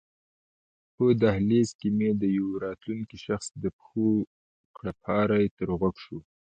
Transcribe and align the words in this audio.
په 0.95 1.05
دهلېز 1.21 1.69
کې 1.79 1.89
مې 1.97 2.09
د 2.21 2.23
یوه 2.37 2.55
راتلونکي 2.65 3.17
شخص 3.25 3.47
د 3.63 3.65
پښو 3.77 4.09
کړپهاری 4.77 5.45
تر 5.57 5.69
غوږو 5.79 6.01
شو. 6.03 6.17